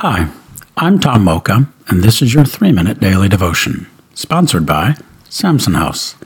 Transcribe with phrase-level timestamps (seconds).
[0.00, 0.28] Hi,
[0.76, 4.96] I'm Tom Mocha, and this is your three minute daily devotion, sponsored by
[5.30, 6.16] Samson House.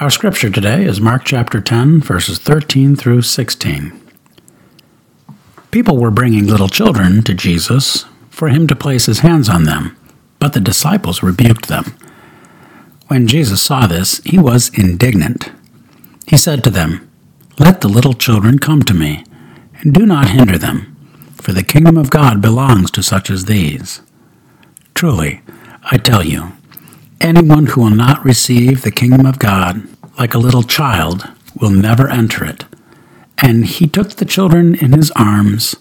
[0.00, 4.00] Our scripture today is Mark chapter 10, verses 13 through 16.
[5.70, 9.94] People were bringing little children to Jesus for him to place his hands on them,
[10.38, 11.84] but the disciples rebuked them.
[13.08, 15.52] When Jesus saw this, he was indignant.
[16.26, 17.10] He said to them,
[17.58, 19.26] Let the little children come to me,
[19.80, 20.89] and do not hinder them,
[21.40, 24.02] for the kingdom of God belongs to such as these.
[24.94, 25.40] Truly,
[25.90, 26.52] I tell you,
[27.20, 32.08] anyone who will not receive the kingdom of God like a little child will never
[32.08, 32.64] enter it.
[33.38, 35.74] And he took the children in his arms,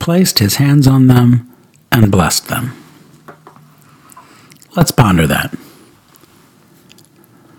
[0.00, 1.52] placed his hands on them,
[1.92, 2.76] and blessed them.
[4.74, 5.56] Let's ponder that.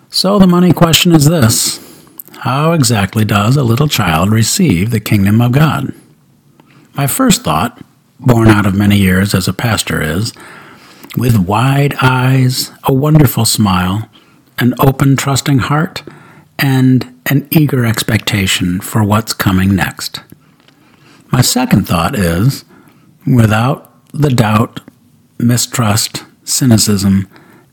[0.09, 1.79] So the money question is this
[2.39, 5.93] How exactly does a little child receive the kingdom of God?
[6.97, 7.79] My first thought,
[8.19, 10.33] born out of many years as a pastor, is
[11.15, 14.09] with wide eyes, a wonderful smile,
[14.57, 16.01] an open, trusting heart,
[16.57, 20.21] and an eager expectation for what's coming next.
[21.31, 22.65] My second thought is
[23.27, 24.79] without the doubt,
[25.37, 27.27] mistrust, cynicism,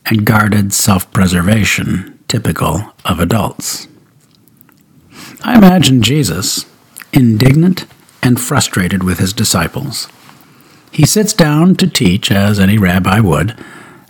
[0.04, 3.88] and guarded self preservation typical of adults.
[5.42, 6.66] I imagine Jesus,
[7.14, 7.86] indignant
[8.24, 10.08] and frustrated with his disciples.
[10.90, 13.56] He sits down to teach as any rabbi would,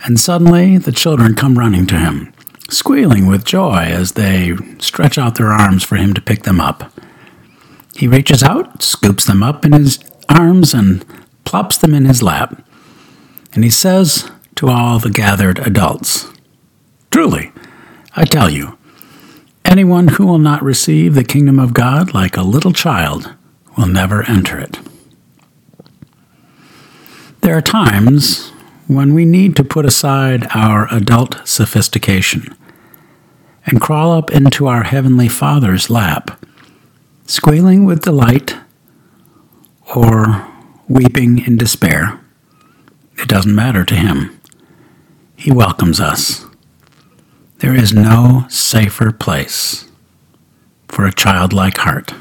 [0.05, 2.35] and suddenly the children come running to him
[2.71, 6.93] squealing with joy as they stretch out their arms for him to pick them up.
[7.97, 11.05] He reaches out, scoops them up in his arms, and
[11.45, 12.67] plops them in his lap.
[13.53, 16.33] And he says to all the gathered adults,
[17.11, 17.53] Truly,
[18.17, 18.77] I tell you,
[19.65, 23.35] anyone who will not receive the kingdom of God like a little child
[23.77, 24.79] will never enter it.
[27.41, 28.51] There are times
[28.87, 32.57] when we need to put aside our adult sophistication
[33.67, 36.43] and crawl up into our Heavenly Father's lap,
[37.27, 38.57] squealing with delight
[39.95, 40.47] or
[40.89, 42.21] weeping in despair.
[43.19, 44.39] It doesn't matter to Him.
[45.37, 46.47] He welcomes us.
[47.59, 49.89] There is no safer place
[50.89, 52.13] for a childlike heart.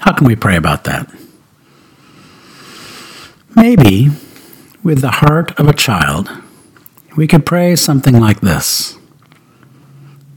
[0.00, 1.10] How can we pray about that?
[3.54, 4.10] Maybe
[4.82, 6.30] with the heart of a child,
[7.16, 8.96] we could pray something like this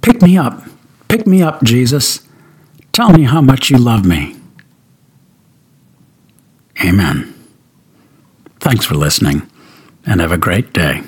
[0.02, 0.64] Pick me up,
[1.08, 2.28] pick me up, Jesus.
[2.92, 4.36] Tell me how much you love me.
[6.84, 7.34] Amen.
[8.60, 9.50] Thanks for listening,
[10.06, 11.04] and have a great day.